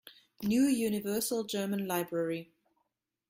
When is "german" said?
1.43-1.85